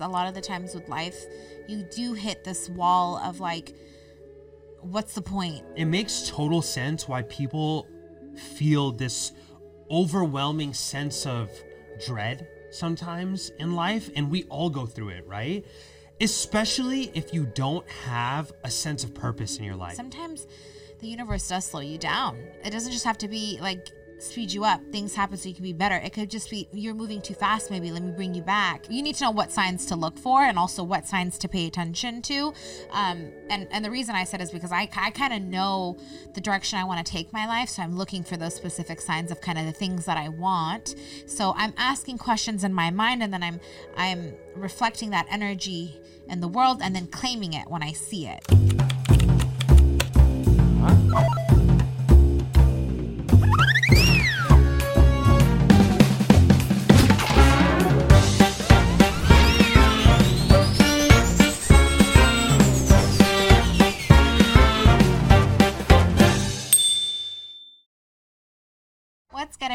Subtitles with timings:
[0.00, 1.26] a lot of the times with life,
[1.66, 3.74] you do hit this wall of like,
[4.80, 5.64] what's the point?
[5.74, 7.88] It makes total sense why people
[8.36, 9.32] feel this
[9.90, 11.50] overwhelming sense of
[12.06, 15.66] dread sometimes in life, and we all go through it, right?
[16.20, 19.96] Especially if you don't have a sense of purpose in your life.
[19.96, 20.46] Sometimes
[21.00, 22.36] the universe does slow you down.
[22.64, 23.88] It doesn't just have to be like
[24.18, 24.80] speed you up.
[24.92, 25.96] Things happen so you can be better.
[25.96, 27.90] It could just be you're moving too fast, maybe.
[27.90, 28.86] Let me bring you back.
[28.90, 31.66] You need to know what signs to look for and also what signs to pay
[31.66, 32.52] attention to.
[32.90, 35.98] Um, and, and the reason I said is because I, I kind of know
[36.34, 37.68] the direction I want to take my life.
[37.68, 40.94] So I'm looking for those specific signs of kind of the things that I want.
[41.26, 43.60] So I'm asking questions in my mind and then I'm
[43.96, 48.44] I'm reflecting that energy in the world and then claiming it when I see it.
[51.10, 51.27] What's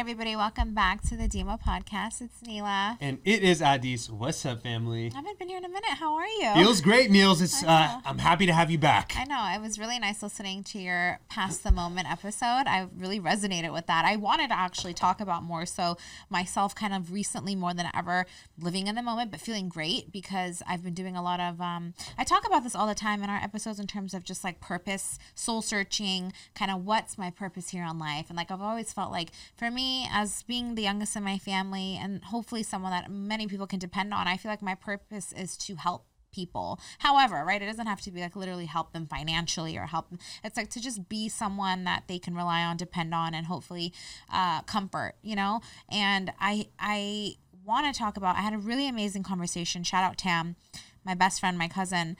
[0.04, 0.36] everybody?
[0.36, 2.20] Welcome back to the Dimah podcast.
[2.20, 2.98] It's Neela.
[3.00, 4.10] And it is Adis.
[4.10, 5.10] What's up, family?
[5.10, 5.94] I haven't been here in a minute.
[5.98, 6.52] How are you?
[6.62, 7.40] Feels great, Niels.
[7.40, 8.00] It's uh.
[8.04, 9.14] I'm happy to have you back.
[9.16, 9.50] I know.
[9.56, 12.64] It was really nice listening to your Past the Moment episode.
[12.66, 14.04] I really resonated with that.
[14.04, 15.96] I wanted to actually talk about more so
[16.28, 18.26] myself, kind of recently more than ever,
[18.60, 21.62] living in the moment, but feeling great because I've been doing a lot of.
[21.62, 24.44] Um, I talk about this all the time in our episodes in terms of just
[24.44, 28.26] like purpose, soul searching, kind of what's my purpose here on life.
[28.28, 31.98] And like I've always felt like for me, as being the youngest in my family
[32.00, 35.56] and hopefully someone that many people can depend on, I feel like my purpose is
[35.58, 36.80] to help people.
[36.98, 40.18] However, right, it doesn't have to be like literally help them financially or help them.
[40.42, 43.92] It's like to just be someone that they can rely on, depend on, and hopefully
[44.32, 45.14] uh, comfort.
[45.22, 48.36] You know, and I I want to talk about.
[48.36, 49.84] I had a really amazing conversation.
[49.84, 50.56] Shout out Tam,
[51.04, 52.16] my best friend, my cousin.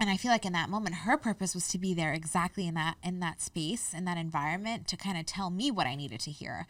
[0.00, 2.74] And I feel like in that moment, her purpose was to be there exactly in
[2.74, 6.20] that in that space, in that environment, to kind of tell me what I needed
[6.20, 6.66] to hear.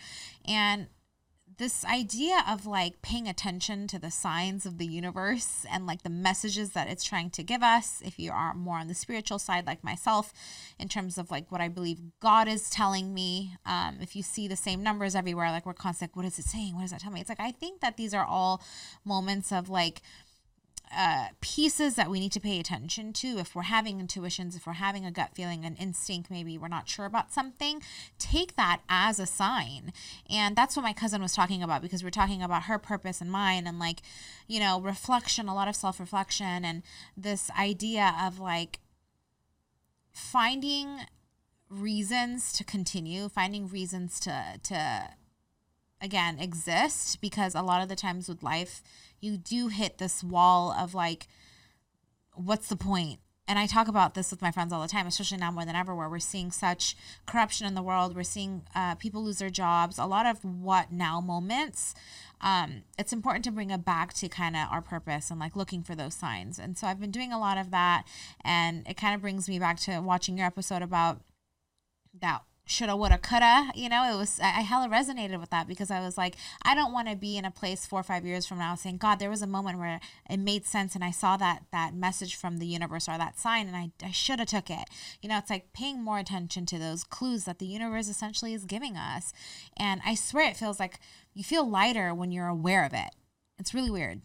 [0.46, 0.88] And
[1.56, 6.10] this idea of like paying attention to the signs of the universe and like the
[6.10, 9.66] messages that it's trying to give us if you are more on the spiritual side
[9.66, 10.32] like myself
[10.78, 14.46] in terms of like what i believe god is telling me um, if you see
[14.46, 17.00] the same numbers everywhere like we're constantly like, what is it saying what does that
[17.00, 18.62] tell me it's like i think that these are all
[19.04, 20.02] moments of like
[20.96, 24.74] uh, pieces that we need to pay attention to if we're having intuitions, if we're
[24.74, 27.82] having a gut feeling, an instinct, maybe we're not sure about something,
[28.18, 29.92] take that as a sign.
[30.30, 33.30] And that's what my cousin was talking about because we're talking about her purpose and
[33.30, 34.02] mine and like,
[34.46, 36.82] you know, reflection, a lot of self reflection, and
[37.16, 38.80] this idea of like
[40.10, 41.00] finding
[41.68, 45.10] reasons to continue, finding reasons to, to,
[46.00, 48.82] again exist because a lot of the times with life
[49.20, 51.28] you do hit this wall of like
[52.34, 53.20] what's the point?
[53.48, 55.74] and i talk about this with my friends all the time especially now more than
[55.74, 56.94] ever where we're seeing such
[57.26, 58.14] corruption in the world.
[58.14, 61.94] We're seeing uh, people lose their jobs a lot of what now moments.
[62.40, 65.82] Um, it's important to bring it back to kind of our purpose and like looking
[65.82, 66.58] for those signs.
[66.58, 68.04] And so i've been doing a lot of that
[68.44, 71.22] and it kind of brings me back to watching your episode about
[72.20, 75.90] that shoulda woulda coulda you know it was i I hella resonated with that because
[75.90, 78.46] i was like i don't want to be in a place four or five years
[78.46, 81.36] from now saying god there was a moment where it made sense and i saw
[81.36, 84.88] that that message from the universe or that sign and i, I shoulda took it.
[85.20, 88.64] You know it's like paying more attention to those clues that the universe essentially is
[88.64, 89.32] giving us.
[89.76, 91.00] And i swear it feels like
[91.34, 93.14] you feel lighter when you're aware of it.
[93.58, 94.20] It's really weird.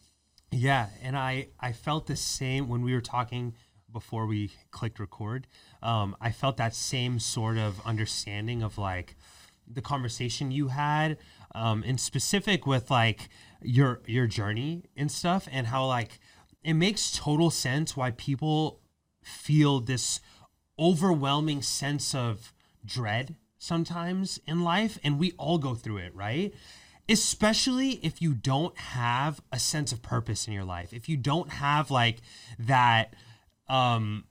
[0.52, 3.56] Yeah, and I I felt the same when we were talking
[3.94, 5.48] before we clicked record.
[5.81, 9.16] Um, I felt that same sort of understanding of like
[9.68, 11.18] the conversation you had,
[11.56, 13.30] um, in specific with like
[13.62, 16.20] your your journey and stuff, and how like
[16.64, 18.81] it makes total sense why people
[19.24, 20.20] feel this
[20.78, 22.52] overwhelming sense of
[22.84, 26.54] dread sometimes in life, and we all go through it, right?
[27.10, 31.50] especially if you don't have a sense of purpose in your life if you don't
[31.50, 32.19] have like
[32.57, 33.13] that
[33.68, 34.25] um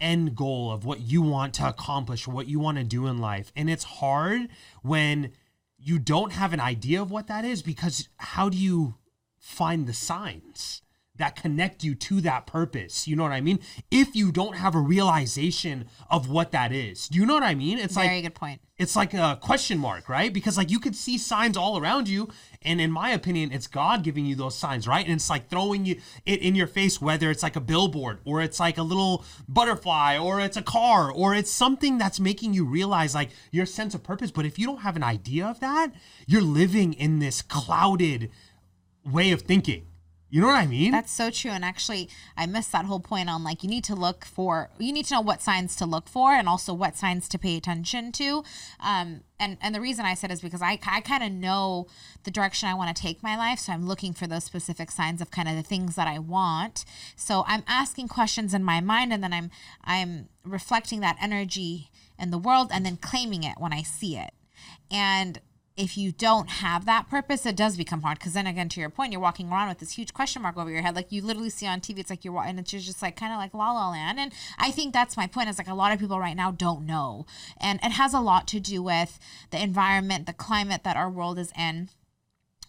[0.00, 3.52] end goal of what you want to accomplish what you want to do in life.
[3.56, 4.48] And it's hard
[4.82, 5.32] when
[5.78, 8.96] you don't have an idea of what that is because how do you
[9.38, 10.82] find the signs
[11.16, 13.58] that connect you to that purpose you know what i mean
[13.90, 17.54] if you don't have a realization of what that is do you know what i
[17.54, 20.32] mean it's like very good point it's like a question mark, right?
[20.32, 22.28] Because like you could see signs all around you,
[22.62, 25.04] and in my opinion, it's God giving you those signs, right?
[25.04, 28.42] And it's like throwing you it in your face, whether it's like a billboard or
[28.42, 32.64] it's like a little butterfly or it's a car or it's something that's making you
[32.64, 34.32] realize like your sense of purpose.
[34.32, 35.92] But if you don't have an idea of that,
[36.26, 38.30] you're living in this clouded
[39.04, 39.86] way of thinking.
[40.34, 40.90] You know what I mean?
[40.90, 41.52] That's so true.
[41.52, 44.92] And actually, I missed that whole point on like you need to look for, you
[44.92, 48.10] need to know what signs to look for, and also what signs to pay attention
[48.10, 48.42] to.
[48.80, 51.86] Um, and and the reason I said is because I I kind of know
[52.24, 55.20] the direction I want to take my life, so I'm looking for those specific signs
[55.20, 56.84] of kind of the things that I want.
[57.14, 59.52] So I'm asking questions in my mind, and then I'm
[59.84, 64.32] I'm reflecting that energy in the world, and then claiming it when I see it.
[64.90, 65.40] And
[65.76, 68.18] if you don't have that purpose, it does become hard.
[68.18, 70.70] Because then again, to your point, you're walking around with this huge question mark over
[70.70, 70.94] your head.
[70.94, 73.38] Like you literally see on TV, it's like you're, and it's just like kind of
[73.38, 74.20] like la la land.
[74.20, 75.48] And I think that's my point.
[75.48, 77.26] Is like a lot of people right now don't know,
[77.60, 79.18] and it has a lot to do with
[79.50, 81.88] the environment, the climate that our world is in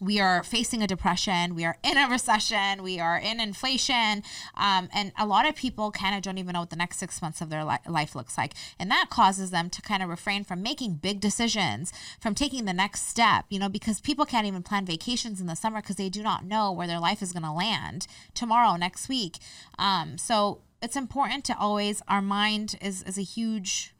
[0.00, 1.54] we are facing a depression.
[1.54, 2.82] We are in a recession.
[2.82, 4.22] We are in inflation.
[4.54, 7.22] Um, and a lot of people kind of don't even know what the next six
[7.22, 8.54] months of their li- life looks like.
[8.78, 12.72] And that causes them to kind of refrain from making big decisions from taking the
[12.72, 16.08] next step you know because people can't even plan vacations in the summer because they
[16.08, 19.38] do not know where their life is going to land tomorrow next week.
[19.78, 23.94] Um, so it's important to always our mind is is a huge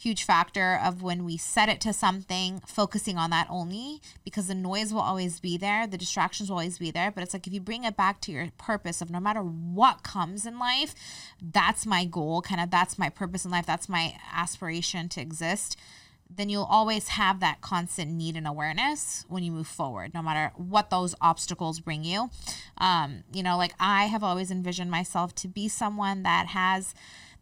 [0.00, 4.54] huge factor of when we set it to something, focusing on that only because the
[4.54, 7.10] noise will always be there, the distractions will always be there.
[7.10, 10.02] But it's like if you bring it back to your purpose of no matter what
[10.02, 10.94] comes in life,
[11.42, 15.76] that's my goal, kind of that's my purpose in life, that's my aspiration to exist.
[16.34, 20.52] Then you'll always have that constant need and awareness when you move forward, no matter
[20.56, 22.30] what those obstacles bring you.
[22.78, 26.94] Um, you know, like I have always envisioned myself to be someone that has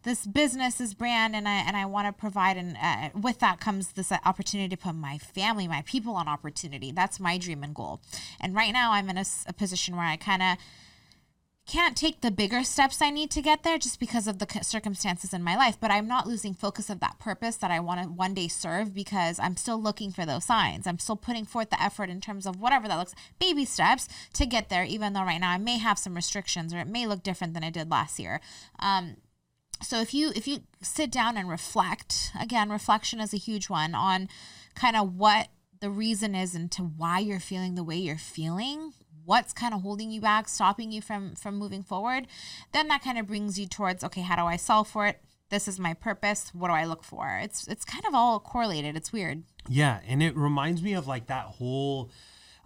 [0.03, 3.59] this business, this brand, and I and I want to provide, and uh, with that
[3.59, 6.91] comes this opportunity to put my family, my people on opportunity.
[6.91, 8.01] That's my dream and goal.
[8.39, 10.57] And right now, I'm in a, a position where I kind of
[11.69, 15.35] can't take the bigger steps I need to get there just because of the circumstances
[15.35, 18.09] in my life, but I'm not losing focus of that purpose that I want to
[18.09, 20.87] one day serve because I'm still looking for those signs.
[20.87, 24.47] I'm still putting forth the effort in terms of whatever that looks baby steps to
[24.47, 27.21] get there even though right now I may have some restrictions or it may look
[27.21, 28.41] different than it did last year.
[28.79, 29.17] Um,
[29.81, 33.95] so if you if you sit down and reflect again reflection is a huge one
[33.95, 34.29] on
[34.75, 35.49] kind of what
[35.79, 38.93] the reason is into why you're feeling the way you're feeling
[39.25, 42.25] what's kind of holding you back stopping you from from moving forward
[42.73, 45.21] then that kind of brings you towards okay how do i solve for it?
[45.49, 46.51] This is my purpose.
[46.53, 47.39] What do i look for?
[47.41, 48.95] It's it's kind of all correlated.
[48.95, 49.43] It's weird.
[49.67, 52.11] Yeah and it reminds me of like that whole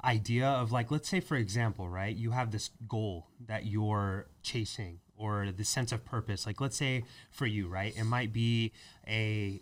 [0.04, 5.00] idea of like let's say for example right you have this goal that you're chasing
[5.18, 8.72] or the sense of purpose like let's say for you right it might be
[9.08, 9.62] a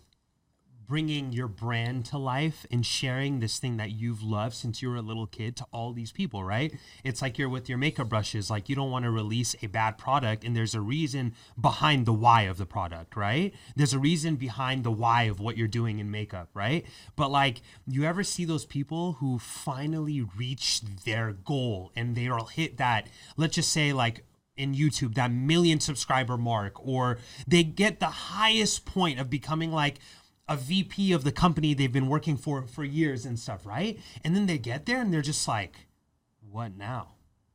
[0.92, 4.96] bringing your brand to life and sharing this thing that you've loved since you were
[4.96, 6.74] a little kid to all these people, right?
[7.02, 9.96] It's like you're with your makeup brushes, like you don't want to release a bad
[9.96, 13.54] product, and there's a reason behind the why of the product, right?
[13.74, 16.84] There's a reason behind the why of what you're doing in makeup, right?
[17.16, 22.76] But like, you ever see those people who finally reach their goal and they'll hit
[22.76, 23.08] that,
[23.38, 24.24] let's just say, like,
[24.62, 29.98] in YouTube, that million subscriber mark, or they get the highest point of becoming like
[30.48, 33.98] a VP of the company they've been working for for years and stuff, right?
[34.24, 35.86] And then they get there and they're just like,
[36.50, 37.14] what now?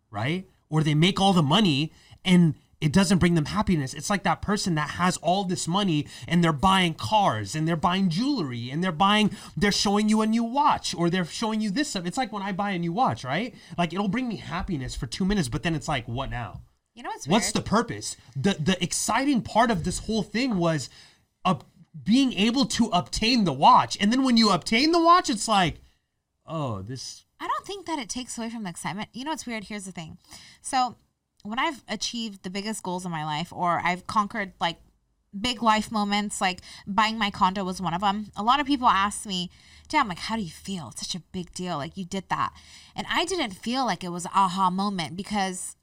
[0.09, 0.47] Right?
[0.69, 1.93] Or they make all the money
[2.25, 3.93] and it doesn't bring them happiness.
[3.93, 7.75] It's like that person that has all this money and they're buying cars and they're
[7.75, 11.71] buying jewelry and they're buying, they're showing you a new watch or they're showing you
[11.71, 12.05] this stuff.
[12.05, 13.55] It's like when I buy a new watch, right?
[13.77, 16.61] Like it'll bring me happiness for two minutes, but then it's like, what now?
[16.97, 18.17] You know what's What's the purpose?
[18.35, 20.89] The the exciting part of this whole thing was
[21.45, 21.59] uh,
[22.03, 23.99] being able to obtain the watch.
[24.01, 25.75] And then when you obtain the watch, it's like,
[26.47, 29.09] oh, this I don't think that it takes away from the excitement.
[29.13, 29.65] You know what's weird?
[29.65, 30.17] Here's the thing.
[30.61, 30.95] So
[31.43, 34.77] when I've achieved the biggest goals in my life or I've conquered like
[35.39, 38.31] big life moments, like buying my condo was one of them.
[38.35, 39.51] A lot of people ask me,
[39.87, 40.89] Damn, like, how do you feel?
[40.89, 41.77] It's such a big deal.
[41.77, 42.51] Like, you did that.
[42.93, 45.76] And I didn't feel like it was aha moment because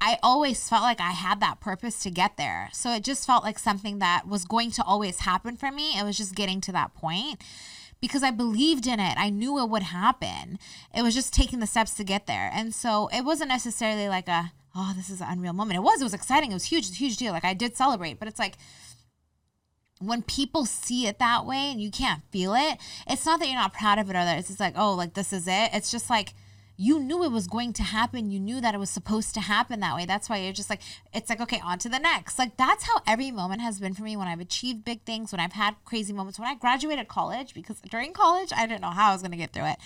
[0.00, 2.70] I always felt like I had that purpose to get there.
[2.72, 5.98] So it just felt like something that was going to always happen for me.
[5.98, 7.42] It was just getting to that point
[8.00, 9.14] because I believed in it.
[9.18, 10.58] I knew it would happen.
[10.94, 12.50] It was just taking the steps to get there.
[12.52, 15.76] And so it wasn't necessarily like a, oh, this is an unreal moment.
[15.76, 16.50] It was, it was exciting.
[16.50, 17.32] It was huge, it was a huge deal.
[17.32, 18.56] Like I did celebrate, but it's like,
[19.98, 23.54] when people see it that way and you can't feel it, it's not that you're
[23.54, 25.70] not proud of it or that it's just like, oh, like this is it.
[25.74, 26.32] It's just like
[26.80, 28.30] you knew it was going to happen.
[28.30, 30.06] You knew that it was supposed to happen that way.
[30.06, 30.80] That's why you're just like,
[31.12, 32.38] it's like, okay, on to the next.
[32.38, 35.40] Like that's how every moment has been for me when I've achieved big things, when
[35.40, 36.38] I've had crazy moments.
[36.38, 39.36] When I graduated college, because during college, I didn't know how I was going to
[39.36, 39.76] get through it.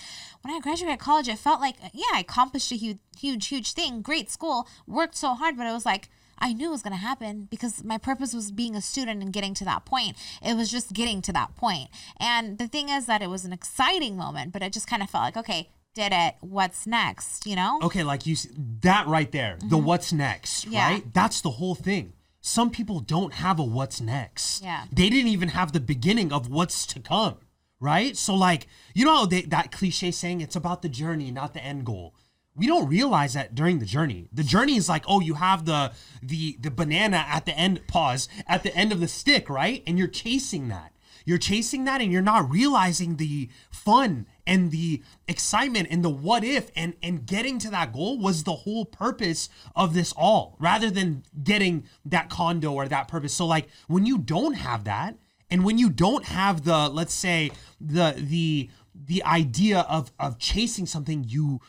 [0.41, 4.01] When I graduated college, it felt like, yeah, I accomplished a huge, huge, huge thing.
[4.01, 6.99] Great school, worked so hard, but it was like, I knew it was going to
[6.99, 10.15] happen because my purpose was being a student and getting to that point.
[10.41, 11.89] It was just getting to that point.
[12.19, 15.09] And the thing is that it was an exciting moment, but it just kind of
[15.09, 16.35] felt like, okay, did it.
[16.41, 17.47] What's next?
[17.47, 17.79] You know?
[17.81, 18.35] Okay, like you
[18.81, 20.73] that right there, the what's next, Mm-hmm.
[20.73, 20.89] Yeah.
[20.91, 21.13] right?
[21.13, 22.13] That's the whole thing.
[22.41, 24.61] Some people don't have a what's next.
[24.63, 24.85] Yeah.
[24.91, 27.37] They didn't even have the beginning of what's to come,
[27.79, 28.15] right?
[28.15, 31.85] So like, you know they, that cliche saying it's about the journey, not the end
[31.85, 32.13] goal.
[32.57, 34.29] We don't realize that during the journey.
[34.31, 38.29] The journey is like, oh, you have the the the banana at the end, pause,
[38.47, 39.81] at the end of the stick, right?
[39.87, 40.91] And you're chasing that.
[41.25, 46.43] You're chasing that and you're not realizing the fun and the excitement and the what
[46.43, 50.89] if and and getting to that goal was the whole purpose of this all rather
[50.89, 53.33] than getting that condo or that purpose.
[53.33, 55.17] So like when you don't have that
[55.49, 60.85] and when you don't have the let's say the the the idea of of chasing
[60.85, 61.59] something you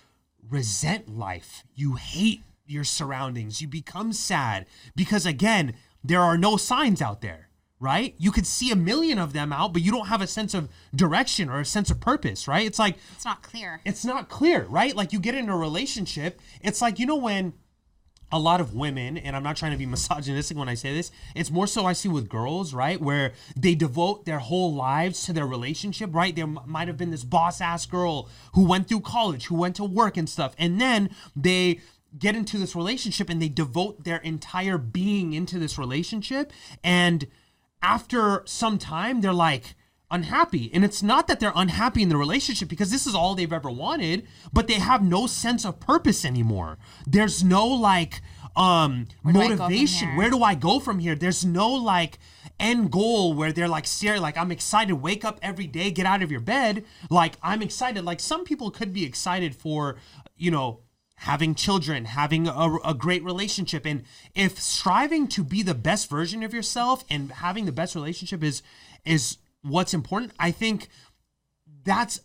[0.49, 1.65] resent life.
[1.75, 3.61] You hate your surroundings.
[3.61, 7.46] You become sad because again, there are no signs out there,
[7.79, 8.15] right?
[8.19, 10.69] You could see a million of them out, but you don't have a sense of
[10.95, 12.67] direction or a sense of purpose, right?
[12.67, 13.81] It's like It's not clear.
[13.85, 14.95] it's not clear, right?
[14.97, 17.53] Like you get in a relationship, it's like you know when
[18.33, 21.13] a lot of women, and I'm not trying to be misogynistic when I say this,
[21.37, 23.01] it's more so I see with girls, right?
[23.01, 26.35] Where they devote their whole lives to their relationship, right?
[26.35, 29.77] There m- might have been this boss ass girl who went through college, who went
[29.77, 31.81] to work and stuff, and then they
[32.19, 36.51] get into this relationship and they devote their entire being into this relationship.
[36.83, 37.27] And
[37.83, 39.75] after some time, they're like,
[40.11, 40.71] unhappy.
[40.73, 43.71] And it's not that they're unhappy in the relationship because this is all they've ever
[43.71, 46.79] wanted, but they have no sense of purpose anymore.
[47.07, 48.23] There's no like
[48.55, 50.09] um do I go from motivation.
[50.09, 50.17] here?
[50.17, 51.15] Where do I go from here?
[51.15, 52.19] There's no like
[52.59, 56.23] end goal where they're like ser like I'm excited wake up every day, get out
[56.23, 58.05] of your bed, like I'm excited.
[58.05, 59.97] Like some people could be excited for,
[60.37, 60.81] you know,
[61.17, 63.87] having children, having a, a great relationship.
[63.87, 64.05] And
[64.35, 68.63] if striving to be the best version of yourself and having the best relationship is
[69.05, 70.89] is what's important, I think
[71.85, 72.21] that's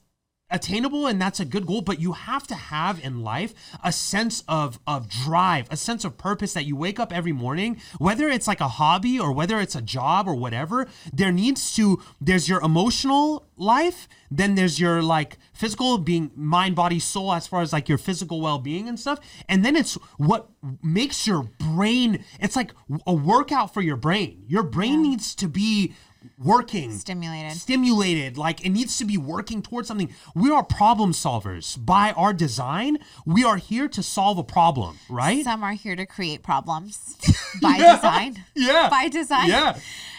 [0.51, 3.53] attainable and that's a good goal but you have to have in life
[3.83, 7.79] a sense of of drive a sense of purpose that you wake up every morning
[7.97, 12.01] whether it's like a hobby or whether it's a job or whatever there needs to
[12.19, 17.61] there's your emotional life then there's your like physical being mind body soul as far
[17.61, 20.49] as like your physical well-being and stuff and then it's what
[20.83, 22.71] makes your brain it's like
[23.07, 24.43] a workout for your brain.
[24.47, 25.93] Your brain needs to be
[26.37, 27.53] working Stimulated.
[27.57, 32.31] stimulated like it needs to be working towards something we are problem solvers by our
[32.33, 37.17] design we are here to solve a problem right Some are here to create problems
[37.61, 37.95] by Yeah.
[37.95, 38.43] design.
[38.55, 38.87] Yeah.
[38.89, 39.49] By design.
[39.49, 39.77] Yeah.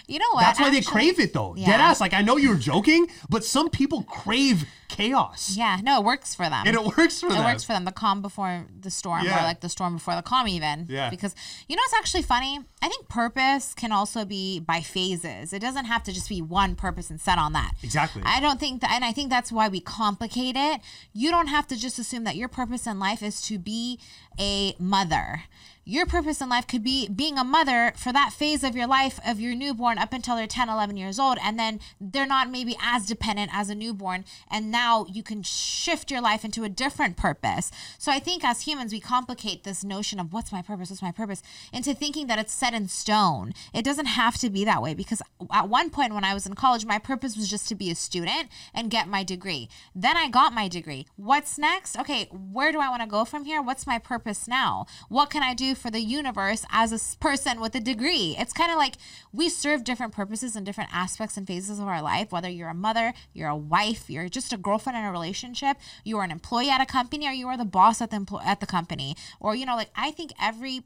[0.08, 0.42] You know what?
[0.42, 1.66] that's why they crave it though Yeah.
[1.66, 6.04] dead ass like i know you're joking but some people crave chaos Yeah, no, it
[6.04, 6.64] works for them.
[6.66, 7.84] and it works for it them It works for them.
[7.84, 9.40] The calm before the storm, Yeah.
[9.40, 10.86] or like the storm before the calm, even.
[10.88, 11.10] Yeah.
[11.10, 11.34] Because
[11.68, 12.60] you know, it's actually funny.
[12.82, 15.52] I think purpose can also be by phases.
[15.52, 17.72] It doesn't have to just be one purpose and set on that.
[17.82, 18.22] Exactly.
[18.24, 20.80] I don't think that, and I think that's why we complicate it.
[21.12, 23.98] You don't have to just assume that your purpose in life is to be
[24.38, 25.44] a mother.
[25.84, 29.18] Your purpose in life could be being a mother for that phase of your life
[29.26, 31.38] of your newborn up until they're 10, 11 years old.
[31.42, 34.24] And then they're not maybe as dependent as a newborn.
[34.48, 37.70] And now you can shift your life into a different purpose.
[37.98, 41.12] So I think as humans, we complicate this notion of what's my purpose, what's my
[41.12, 43.52] purpose, into thinking that it's set in stone.
[43.72, 45.22] It doesn't have to be that way because
[45.52, 47.94] at one point when I was in college, my purpose was just to be a
[47.94, 49.68] student and get my degree.
[49.94, 51.06] Then I got my degree.
[51.16, 51.98] What's next?
[51.98, 53.62] Okay, where do I want to go from here?
[53.62, 54.86] What's my purpose now?
[55.08, 58.36] What can I do for the universe as a person with a degree?
[58.38, 58.94] It's kind of like
[59.32, 62.74] we serve different purposes in different aspects and phases of our life, whether you're a
[62.74, 66.70] mother, you're a wife, you're just a girlfriend in a relationship, you are an employee
[66.70, 69.14] at a company, or you are the boss at the empl- at the company.
[69.38, 70.82] Or, you know, like I think every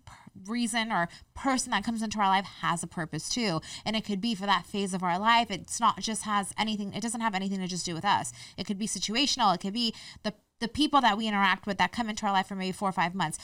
[0.47, 3.61] reason or person that comes into our life has a purpose too.
[3.85, 5.51] And it could be for that phase of our life.
[5.51, 8.33] It's not just has anything it doesn't have anything to just do with us.
[8.57, 9.55] It could be situational.
[9.55, 12.49] It could be the the people that we interact with that come into our life
[12.49, 13.39] for maybe four or five months.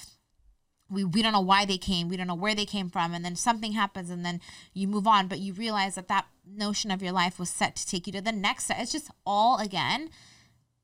[0.90, 2.08] We, we don't know why they came.
[2.08, 3.14] We don't know where they came from.
[3.14, 4.40] And then something happens and then
[4.74, 5.26] you move on.
[5.28, 8.20] But you realize that that notion of your life was set to take you to
[8.20, 8.78] the next step.
[8.80, 10.10] It's just all again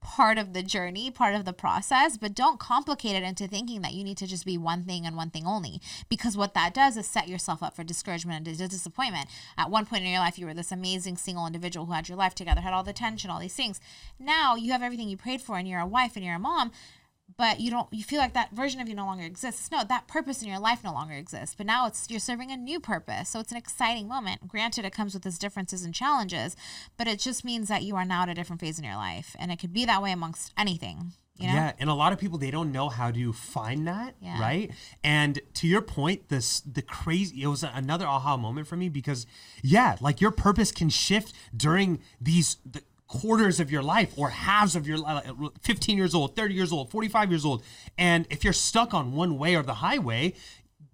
[0.00, 3.94] part of the journey, part of the process, but don't complicate it into thinking that
[3.94, 5.80] you need to just be one thing and one thing only.
[6.08, 9.28] Because what that does is set yourself up for discouragement and disappointment.
[9.56, 12.18] At one point in your life, you were this amazing single individual who had your
[12.18, 13.80] life together, had all the attention, all these things.
[14.18, 16.72] Now you have everything you prayed for, and you're a wife and you're a mom.
[17.38, 17.86] But you don't.
[17.92, 19.70] You feel like that version of you no longer exists.
[19.70, 21.54] No, that purpose in your life no longer exists.
[21.56, 23.28] But now it's you're serving a new purpose.
[23.28, 24.48] So it's an exciting moment.
[24.48, 26.56] Granted, it comes with its differences and challenges,
[26.96, 29.36] but it just means that you are now at a different phase in your life,
[29.38, 31.12] and it could be that way amongst anything.
[31.36, 31.54] You know?
[31.54, 34.40] Yeah, and a lot of people they don't know how to find that, Yeah.
[34.40, 34.72] right?
[35.04, 39.24] And to your point, this the crazy it was another aha moment for me because
[39.62, 44.76] yeah, like your purpose can shift during these the quarters of your life or halves
[44.76, 45.24] of your life
[45.62, 47.64] 15 years old 30 years old 45 years old.
[47.96, 50.34] And if you're stuck on one way or the highway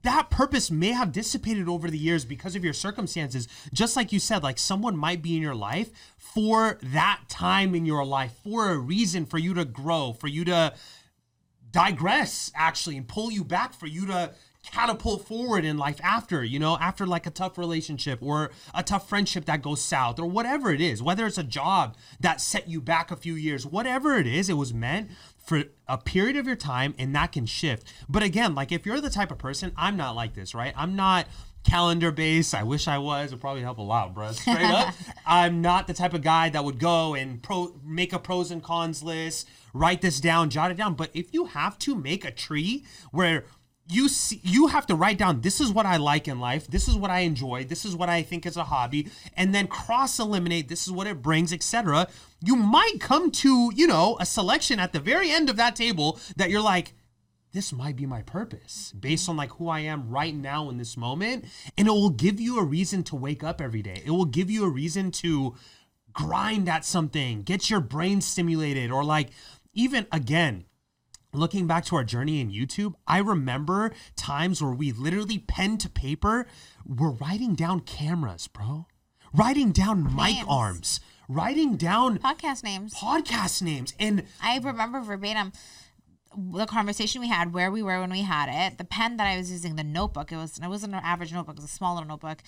[0.04, 3.48] that purpose may have dissipated over the years because of your circumstances.
[3.72, 7.84] Just like you said like someone might be in your life for that time in
[7.84, 10.72] your life for a reason for you to grow for you to
[11.70, 14.32] digress actually and pull you back for you to
[14.70, 19.08] catapult forward in life after, you know, after like a tough relationship or a tough
[19.08, 22.80] friendship that goes south or whatever it is, whether it's a job that set you
[22.80, 25.10] back a few years, whatever it is, it was meant
[25.44, 27.92] for a period of your time and that can shift.
[28.08, 30.72] But again, like if you're the type of person, I'm not like this, right?
[30.76, 31.26] I'm not
[31.64, 32.54] calendar based.
[32.54, 33.26] I wish I was.
[33.26, 34.32] It would probably help a lot, bro.
[34.32, 34.94] Straight up.
[35.26, 38.62] I'm not the type of guy that would go and pro make a pros and
[38.62, 40.94] cons list, write this down, jot it down.
[40.94, 43.44] But if you have to make a tree where
[43.88, 46.88] you see you have to write down this is what I like in life, this
[46.88, 50.18] is what I enjoy, this is what I think is a hobby, and then cross
[50.18, 52.08] eliminate this is what it brings, etc.
[52.42, 56.18] You might come to, you know, a selection at the very end of that table
[56.36, 56.94] that you're like,
[57.52, 60.96] this might be my purpose based on like who I am right now in this
[60.96, 61.44] moment.
[61.78, 64.02] And it will give you a reason to wake up every day.
[64.04, 65.54] It will give you a reason to
[66.12, 69.30] grind at something, get your brain stimulated, or like
[69.72, 70.64] even again,
[71.34, 75.88] looking back to our journey in YouTube, I remember times where we literally pen to
[75.88, 76.46] paper
[76.86, 78.86] were writing down cameras, bro.
[79.32, 82.94] Writing down mic arms, writing down Podcast names.
[82.94, 83.92] podcast names.
[83.98, 85.52] And I remember verbatim
[86.36, 89.36] the conversation we had, where we were when we had it, the pen that I
[89.36, 90.32] was using, the notebook.
[90.32, 92.42] It was it wasn't an average notebook; it was a smaller notebook,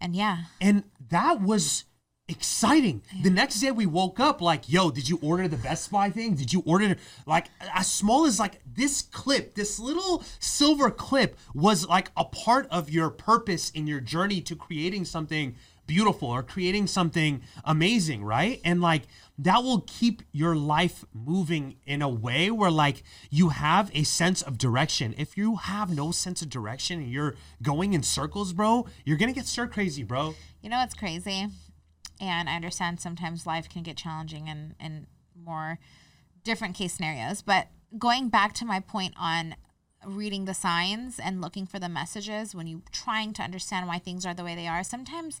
[0.00, 1.84] and yeah, and that was
[2.28, 3.02] exciting.
[3.22, 6.34] The next day we woke up like, yo, did you order the Best Buy thing?
[6.34, 11.86] Did you order like as small as like this clip, this little silver clip was
[11.86, 15.54] like a part of your purpose in your journey to creating something
[15.86, 18.58] beautiful or creating something amazing, right?
[18.64, 19.02] And like
[19.38, 24.40] that will keep your life moving in a way where like you have a sense
[24.40, 25.14] of direction.
[25.18, 29.28] If you have no sense of direction and you're going in circles, bro, you're going
[29.28, 30.34] to get stir crazy, bro.
[30.62, 31.48] you know what's crazy,
[32.20, 35.78] and I understand sometimes life can get challenging and and more
[36.44, 37.42] different case scenarios.
[37.42, 39.56] But going back to my point on
[40.06, 44.26] reading the signs and looking for the messages when you're trying to understand why things
[44.26, 45.40] are the way they are, sometimes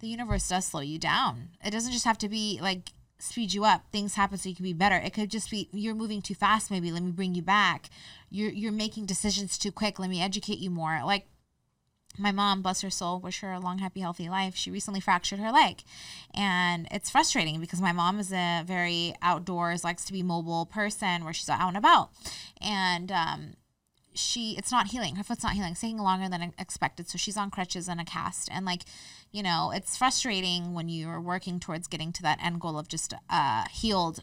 [0.00, 1.50] the universe does slow you down.
[1.64, 3.84] It doesn't just have to be like speed you up.
[3.92, 4.96] Things happen so you can be better.
[4.96, 6.70] It could just be you're moving too fast.
[6.70, 7.90] Maybe let me bring you back.
[8.30, 9.98] You're you're making decisions too quick.
[9.98, 11.00] Let me educate you more.
[11.04, 11.26] Like
[12.20, 14.54] my mom, bless her soul, wish her a long, happy, healthy life.
[14.54, 15.82] She recently fractured her leg.
[16.34, 21.24] And it's frustrating because my mom is a very outdoors, likes to be mobile person
[21.24, 22.10] where she's out and about.
[22.60, 23.54] And um,
[24.14, 25.16] she, it's not healing.
[25.16, 25.72] Her foot's not healing.
[25.72, 27.08] It's taking longer than expected.
[27.08, 28.48] So she's on crutches and a cast.
[28.52, 28.82] And like,
[29.32, 33.14] you know, it's frustrating when you're working towards getting to that end goal of just
[33.28, 34.22] uh, healed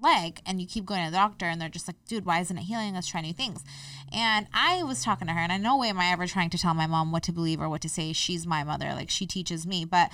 [0.00, 2.58] leg and you keep going to the doctor and they're just like, dude, why isn't
[2.58, 2.94] it healing?
[2.94, 3.64] Let's try new things.
[4.12, 6.58] And I was talking to her and I no way am I ever trying to
[6.58, 8.12] tell my mom what to believe or what to say.
[8.12, 8.92] She's my mother.
[8.94, 9.84] Like she teaches me.
[9.84, 10.10] But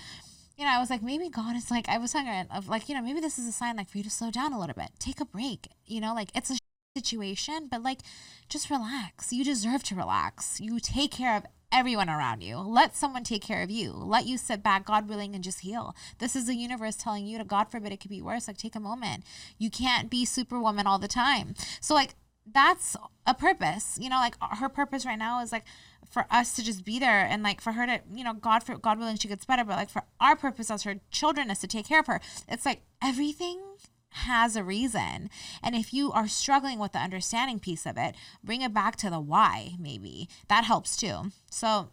[0.57, 2.95] you know, I was like, maybe God is like, I was talking of like, you
[2.95, 4.91] know, maybe this is a sign like for you to slow down a little bit.
[4.99, 5.69] Take a break.
[5.87, 6.59] You know, like it's a
[6.97, 8.01] situation, but like
[8.49, 9.33] just relax.
[9.33, 10.61] You deserve to relax.
[10.61, 12.59] You take care of everyone around you.
[12.59, 13.93] Let someone take care of you.
[13.93, 15.95] Let you sit back, God willing, and just heal.
[16.19, 18.47] This is the universe telling you to, God forbid, it could be worse.
[18.47, 19.25] Like, take a moment.
[19.59, 21.55] You can't be superwoman all the time.
[21.81, 22.15] So, like,
[22.51, 23.99] that's a purpose.
[24.01, 25.65] You know, like her purpose right now is like
[26.11, 28.77] for us to just be there and like for her to, you know, God for
[28.77, 31.67] God willing she gets better, but like for our purpose as her children is to
[31.67, 32.21] take care of her.
[32.49, 33.61] It's like everything
[34.13, 35.31] has a reason.
[35.63, 39.11] And if you are struggling with the understanding piece of it, bring it back to
[39.11, 40.29] the why, maybe.
[40.49, 41.33] That helps too.
[41.51, 41.91] So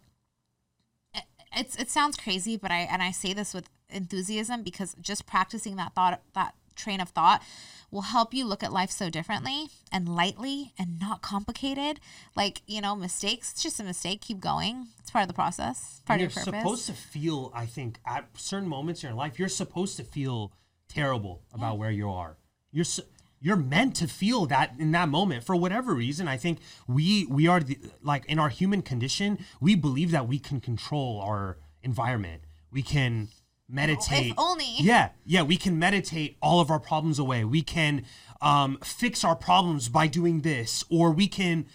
[1.14, 1.24] it-
[1.56, 5.76] it's it sounds crazy, but I and I say this with enthusiasm because just practicing
[5.76, 7.42] that thought that train of thought
[7.90, 11.98] will help you look at life so differently and lightly and not complicated.
[12.36, 14.20] Like, you know, mistakes, it's just a mistake.
[14.20, 14.86] Keep going.
[15.00, 16.60] It's part of the process, part you're of your purpose.
[16.60, 20.52] supposed to feel i think at certain moments in your life you're supposed to feel
[20.90, 22.36] terrible about where you are.
[22.72, 23.02] You're su-
[23.40, 25.44] you're meant to feel that in that moment.
[25.44, 29.74] For whatever reason i think we we are the, like in our human condition we
[29.74, 32.42] believe that we can control our environment.
[32.70, 33.28] We can
[33.68, 34.34] meditate.
[34.36, 34.66] Only.
[34.80, 37.44] yeah yeah we can meditate all of our problems away.
[37.44, 38.04] We can
[38.40, 40.84] um, fix our problems by doing this.
[40.90, 41.66] Or we can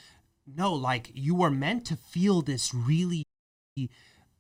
[0.45, 3.23] no like you are meant to feel this really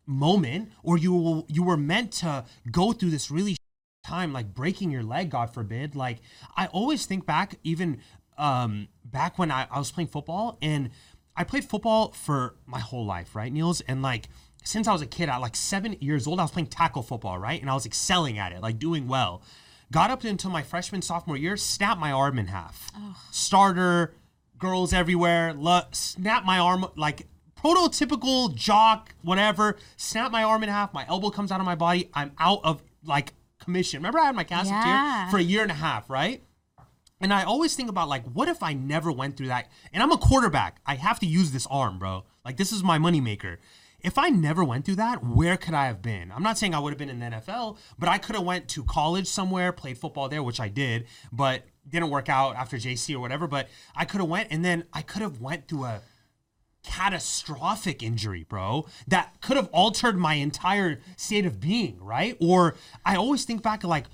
[0.05, 3.57] moment or you will you were meant to go through this really
[4.05, 6.19] time like breaking your leg god forbid like
[6.55, 7.99] i always think back even
[8.37, 10.89] um back when i, I was playing football and
[11.35, 14.29] i played football for my whole life right niels and like
[14.63, 17.37] since i was a kid at like seven years old i was playing tackle football
[17.37, 19.41] right and i was excelling at it like doing well
[19.91, 22.91] got up into my freshman sophomore year, snapped my arm in half.
[23.31, 24.13] Starter,
[24.57, 29.77] girls everywhere, lo- snap my arm like prototypical jock, whatever.
[29.97, 30.93] Snap my arm in half.
[30.93, 32.09] My elbow comes out of my body.
[32.13, 33.99] I'm out of like commission.
[33.99, 35.29] Remember, I had my castle Yeah.
[35.29, 36.43] for a year and a half, right?
[37.21, 39.69] And I always think about like, what if I never went through that?
[39.93, 40.81] And I'm a quarterback.
[40.85, 42.25] I have to use this arm, bro.
[42.43, 43.57] Like this is my moneymaker.
[44.01, 46.31] If I never went through that, where could I have been?
[46.31, 48.67] I'm not saying I would have been in the NFL, but I could have went
[48.69, 53.15] to college somewhere, played football there, which I did, but didn't work out after JC
[53.15, 53.47] or whatever.
[53.47, 56.01] But I could have went, and then I could have went through a
[56.85, 62.37] catastrophic injury, bro, that could have altered my entire state of being, right?
[62.39, 64.05] Or I always think back like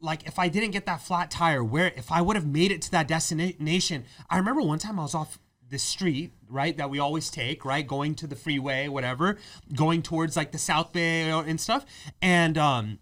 [0.00, 2.82] like if I didn't get that flat tire, where if I would have made it
[2.82, 4.04] to that destination.
[4.30, 7.86] I remember one time I was off the street, right, that we always take, right,
[7.86, 9.36] going to the freeway, whatever,
[9.74, 11.84] going towards like the South Bay and stuff,
[12.22, 12.98] and um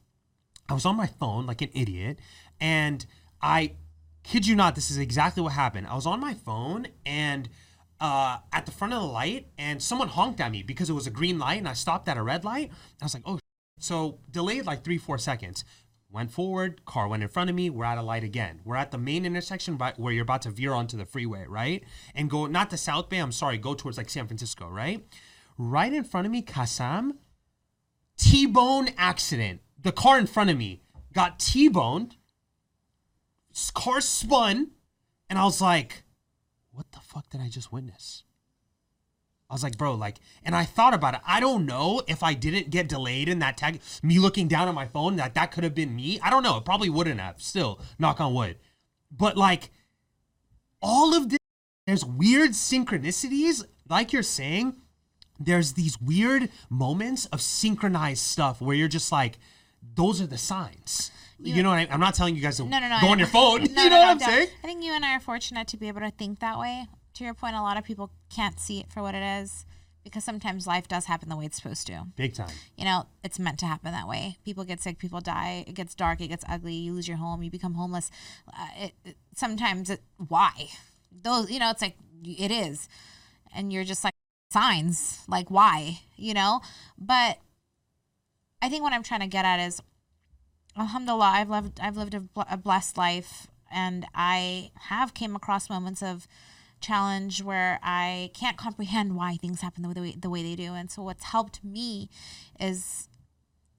[0.68, 2.18] I was on my phone like an idiot,
[2.60, 3.04] and
[3.40, 3.72] I
[4.26, 5.86] kid you not, this is exactly what happened.
[5.86, 7.48] I was on my phone and
[8.00, 11.06] uh, at the front of the light, and someone honked at me because it was
[11.06, 12.70] a green light, and I stopped at a red light.
[13.00, 13.38] I was like, oh,
[13.78, 15.64] so delayed like three, four seconds.
[16.10, 17.68] Went forward, car went in front of me.
[17.68, 18.60] We're at a light again.
[18.64, 21.82] We're at the main intersection where you're about to veer onto the freeway, right?
[22.14, 23.18] And go not to South Bay.
[23.18, 25.04] I'm sorry, go towards like San Francisco, right?
[25.58, 27.16] Right in front of me, Kasam,
[28.16, 29.60] T-bone accident.
[29.82, 30.82] The car in front of me
[31.12, 32.16] got T-boned.
[33.74, 34.70] Car spun,
[35.28, 36.04] and I was like,
[36.76, 38.22] "What the fuck did I just witness?"
[39.48, 41.20] I was like, "Bro, like," and I thought about it.
[41.26, 44.74] I don't know if I didn't get delayed in that tag, me looking down at
[44.74, 46.20] my phone, that that could have been me.
[46.20, 46.58] I don't know.
[46.58, 47.40] It probably wouldn't have.
[47.40, 48.58] Still, knock on wood.
[49.10, 49.70] But like,
[50.82, 51.38] all of this,
[51.86, 54.76] there's weird synchronicities, like you're saying
[55.38, 59.38] there's these weird moments of synchronized stuff where you're just like,
[59.94, 61.10] those are the signs.
[61.38, 62.98] You, know what I, I'm not telling you guys to No, no, no.
[63.00, 63.64] go on your phone.
[63.64, 64.48] No, you know no, what I'm saying?
[64.62, 66.86] I think you and I are fortunate to be able to think that way.
[67.14, 69.64] To your point, a lot of people can't see it for what it is
[70.06, 72.06] because sometimes life does happen the way it's supposed to.
[72.14, 72.50] Big time.
[72.76, 74.36] You know, it's meant to happen that way.
[74.44, 75.64] People get sick, people die.
[75.66, 76.74] It gets dark, it gets ugly.
[76.74, 78.10] You lose your home, you become homeless.
[78.48, 80.68] Uh, it, it, sometimes, it, why?
[81.10, 82.88] Those, you know, it's like it is,
[83.52, 84.14] and you're just like
[84.52, 86.00] signs, like why?
[86.16, 86.60] You know,
[86.96, 87.38] but
[88.62, 89.82] I think what I'm trying to get at is
[90.78, 95.70] alhamdulillah i've lived i've lived a, bl- a blessed life and i have came across
[95.70, 96.26] moments of
[96.80, 100.74] challenge where i can't comprehend why things happen the way, the way they do.
[100.74, 102.10] And so what's helped me
[102.60, 103.08] is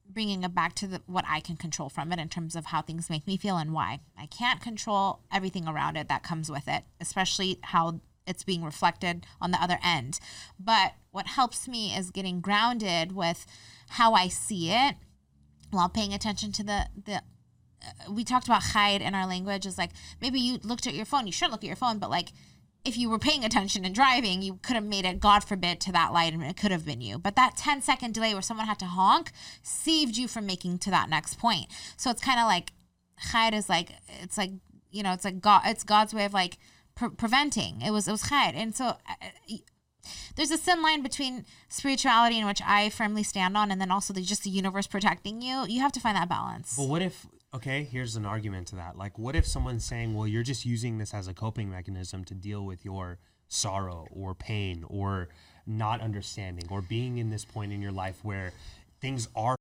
[0.10, 2.82] bringing it back to the, what i can control from it in terms of how
[2.82, 4.00] things make me feel and why.
[4.18, 9.26] I can't control everything around it that comes with it especially how it's being reflected
[9.40, 10.20] on the other end.
[10.60, 13.46] But what helps me is getting grounded with
[13.92, 14.96] how i see it
[15.72, 19.78] while paying attention to the the uh, we talked about hide in our language is
[19.78, 22.30] like maybe you looked at your phone you shouldn't look at your phone but like
[22.86, 25.92] if you were paying attention and driving you could have made it god forbid to
[25.92, 27.20] that light and it could have been you.
[27.20, 30.92] But that 10 second delay where someone had to honk saved you from making to
[30.92, 31.68] that next point.
[31.98, 32.72] So it's kind of like
[33.18, 34.52] hide is like it's like
[34.92, 36.58] you know it's like god it's god's way of like
[36.96, 37.82] pre- preventing.
[37.82, 38.56] It was it was hide.
[38.56, 39.56] And so uh,
[40.36, 44.14] there's a thin line between spirituality in which I firmly stand on and then also
[44.14, 45.66] the, just the universe protecting you.
[45.68, 46.76] You have to find that balance.
[46.78, 48.98] But what if, okay, here's an argument to that.
[48.98, 52.34] Like, what if someone's saying, well, you're just using this as a coping mechanism to
[52.34, 55.30] deal with your sorrow or pain or
[55.66, 58.54] not understanding or being in this point in your life where
[59.02, 59.56] things are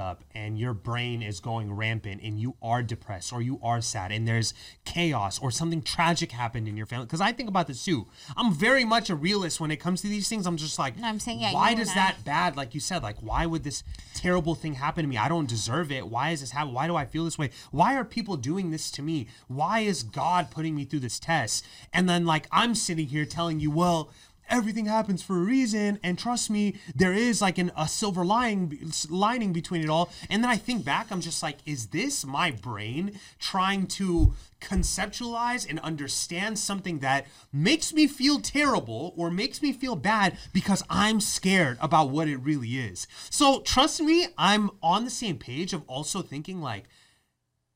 [0.00, 4.10] up and your brain is going rampant and you are depressed or you are sad
[4.10, 7.06] and there's chaos or something tragic happened in your family.
[7.06, 8.06] Because i think about this too.
[8.36, 10.46] I'm very much a realist when it comes to these things.
[10.46, 12.56] I'm just like No, I'm saying, yeah, why does and I- that bad?
[12.56, 13.84] Like you said like why would this
[14.14, 15.16] terrible thing happen to me?
[15.16, 16.08] I don't deserve it.
[16.08, 16.74] Why is this happening?
[16.74, 17.50] Why do i feel this way?
[17.70, 19.28] Why are people doing this to me?
[19.48, 21.64] Why is god putting me through this test?
[21.92, 24.10] And then like i'm sitting here telling you well
[24.50, 28.92] everything happens for a reason and trust me there is like an, a silver lining
[29.08, 32.50] lining between it all and then i think back i'm just like is this my
[32.50, 39.72] brain trying to conceptualize and understand something that makes me feel terrible or makes me
[39.72, 45.04] feel bad because i'm scared about what it really is so trust me i'm on
[45.04, 46.84] the same page of also thinking like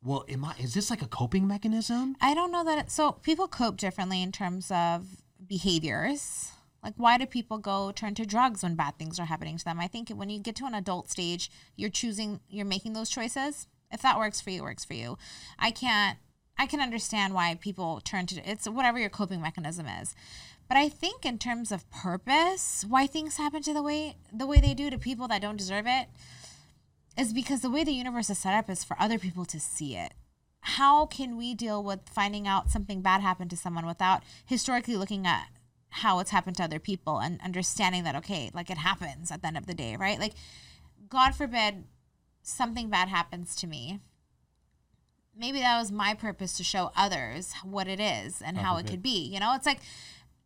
[0.02, 2.78] well am i is this like a coping mechanism I don't know that.
[2.78, 5.06] It, so people cope differently in terms of
[5.46, 6.50] behaviors.
[6.84, 9.80] Like, why do people go turn to drugs when bad things are happening to them?
[9.80, 13.66] I think when you get to an adult stage, you're choosing, you're making those choices.
[13.90, 15.16] If that works for you, it works for you.
[15.58, 16.18] I can't,
[16.58, 20.14] I can understand why people turn to it's whatever your coping mechanism is.
[20.68, 24.60] But I think in terms of purpose, why things happen to the way the way
[24.60, 26.08] they do to people that don't deserve it
[27.16, 29.96] is because the way the universe is set up is for other people to see
[29.96, 30.12] it
[30.66, 35.26] how can we deal with finding out something bad happened to someone without historically looking
[35.26, 35.48] at
[35.94, 39.46] how it's happened to other people and understanding that okay, like it happens at the
[39.46, 40.18] end of the day, right?
[40.18, 40.34] Like
[41.08, 41.84] God forbid
[42.42, 44.00] something bad happens to me.
[45.36, 49.02] Maybe that was my purpose to show others what it is and how it could
[49.02, 49.24] be.
[49.24, 49.80] You know, it's like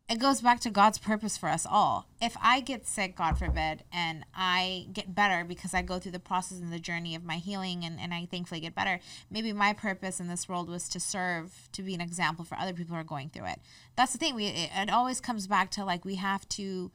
[0.09, 2.07] it goes back to God's purpose for us all.
[2.21, 6.19] If I get sick, God forbid, and I get better because I go through the
[6.19, 9.75] process and the journey of my healing and, and I thankfully get better, maybe my
[9.75, 13.01] purpose in this world was to serve, to be an example for other people who
[13.01, 13.61] are going through it.
[13.97, 14.35] That's the thing.
[14.35, 16.91] We it, it always comes back to like we have to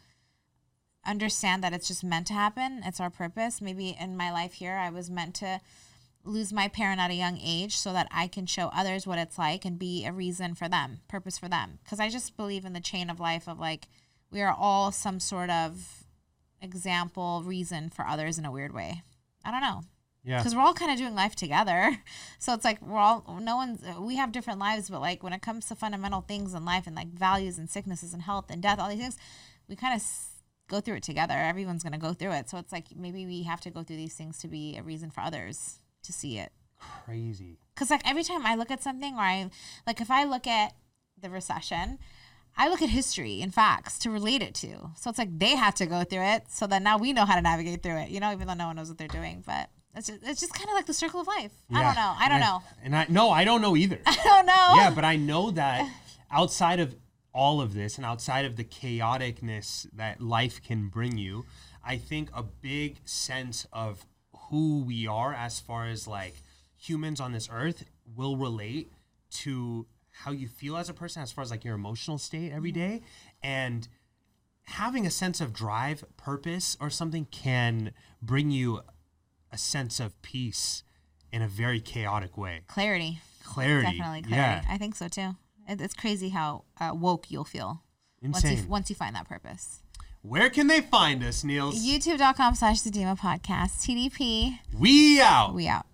[1.05, 2.81] understand that it's just meant to happen.
[2.83, 3.61] It's our purpose.
[3.61, 5.59] Maybe in my life here, I was meant to
[6.25, 9.37] lose my parent at a young age so that I can show others what it's
[9.37, 11.79] like and be a reason for them, purpose for them.
[11.83, 13.87] Because I just believe in the chain of life of like
[14.31, 16.05] we are all some sort of
[16.61, 19.03] example, reason for others in a weird way.
[19.43, 19.81] I don't know.
[20.23, 20.37] Yeah.
[20.37, 21.97] Because we're all kind of doing life together.
[22.39, 25.41] So it's like we're all, no one's, we have different lives, but like when it
[25.41, 28.79] comes to fundamental things in life and like values and sicknesses and health and death,
[28.79, 29.17] all these things,
[29.69, 30.05] we kind of
[30.67, 31.35] go through it together.
[31.35, 32.49] Everyone's going to go through it.
[32.49, 35.09] So it's like maybe we have to go through these things to be a reason
[35.09, 36.51] for others to see it.
[37.05, 37.59] Crazy.
[37.73, 39.49] Because like every time I look at something, or I
[39.87, 40.73] like if I look at
[41.19, 41.97] the recession,
[42.57, 44.91] I look at history and facts to relate it to.
[44.95, 47.35] So it's like they had to go through it, so that now we know how
[47.35, 48.09] to navigate through it.
[48.09, 50.53] You know, even though no one knows what they're doing, but it's just, it's just
[50.53, 51.51] kind of like the circle of life.
[51.73, 52.13] I don't know.
[52.17, 52.63] I don't And know.
[52.83, 53.99] And I no, I don't know either.
[54.05, 54.73] I don't know.
[54.75, 55.89] yeah, but I know that
[56.31, 56.95] outside of
[57.33, 61.45] all of this and outside of the chaoticness that life can bring you,
[61.83, 64.05] I think a big sense of
[64.53, 66.35] who we are as far as like
[66.77, 67.85] humans on this earth
[68.15, 68.93] will relate
[69.31, 72.71] to how you feel as a person as far as like your emotional state every
[72.71, 73.01] day
[73.41, 73.87] and
[74.65, 78.79] having a sense of drive purpose or something can bring you
[79.51, 80.83] a sense of peace
[81.31, 83.19] in a very chaotic way clarity.
[83.43, 84.67] clarity Definitely clarity.
[84.67, 85.31] yeah I think so too.
[85.67, 87.81] It's crazy how uh, woke you'll feel
[88.21, 89.81] once you once you find that purpose.
[90.25, 93.81] Where can they find us niels YouTube.com slash the Dimah podcast.
[93.81, 94.57] TDP.
[94.73, 95.85] we out We out.